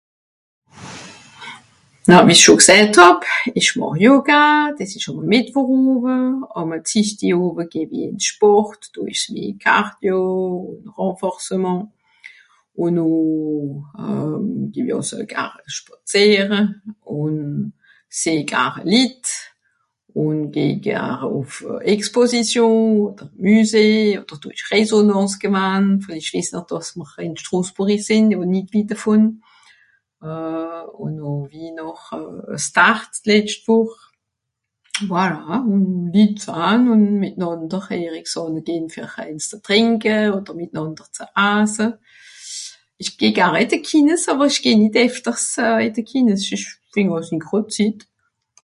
Na, 2.07 2.17
wie 2.27 2.31
ich 2.35 2.41
scho 2.43 2.55
gsäät 2.61 2.97
hàb, 3.01 3.21
ìch 3.59 3.71
màch 3.79 3.99
Yoga, 4.05 4.43
dìs 4.77 4.93
ìsch 4.97 5.09
àme 5.11 5.23
Mìttwoch 5.31 5.69
Owe, 5.93 6.13
àme 6.59 6.75
Zischti 6.89 7.27
Owe 7.41 7.63
geh-w-i 7.71 8.01
ìn 8.09 8.19
Sport, 8.29 8.81
do 8.93 9.01
ìsch's 9.11 9.29
meh 9.33 9.53
Cardio 9.63 10.17
ùn 10.71 10.93
Renforcement. 10.97 11.83
Ùn 12.83 12.91
noh 12.97 13.85
geh-w-i 14.73 14.93
àlso 14.97 15.17
gar 15.31 15.51
spàzìere 15.77 16.61
ùn 17.19 17.37
sìeh 18.19 18.45
gar 18.51 18.73
Litt, 18.91 19.25
ùn 20.23 20.37
geh 20.53 20.75
gar 20.85 21.19
ùff 21.37 21.53
Exposition, 21.85 23.13
odder 23.13 23.29
Müsée 23.43 23.95
odder 24.19 24.39
do 24.43 24.49
ìsch 24.55 24.67
Raisonnance 24.73 25.35
gewann,(...) 25.41 25.85
dàss 26.69 26.89
mr 26.99 27.09
ìn 27.25 27.33
Strosbùrri 27.41 27.97
sìnn 28.07 28.27
odder 28.35 28.49
nìt 28.53 28.69
witt 28.73 28.89
devùn, 28.91 29.23
ùn 31.03 31.11
noh 31.19 31.41
wie 31.53 31.71
noch(...) 31.79 32.05
letscht 33.25 33.65
Wùch. 33.67 33.97
Voilà,(...) 35.09 35.65
ùn 35.71 35.83
mìtnànder 36.13 37.85
erricks 38.05 38.35
ànne 38.41 38.61
gehn 38.67 38.85
fer 38.93 39.09
ebbs 39.29 39.47
ze 39.51 39.57
trìnke 39.67 40.15
odder 40.35 40.53
mìtnànder 40.55 41.07
ze 41.17 41.25
asse. 41.35 41.87
Ìch 43.01 43.15
geh 43.19 43.33
gar 43.37 43.55
ì 43.57 43.65
de 43.71 43.79
Kines 43.87 44.23
àwer 44.31 44.49
ìch 44.53 44.61
geh 44.65 44.77
nìt 44.81 44.93
éfters 45.05 45.45
ì 45.57 45.87
de 45.95 46.01
Kines 46.09 46.43
ìsch 46.55 46.71
fìnd(...) 46.93 47.17
Zitt. 47.75 48.01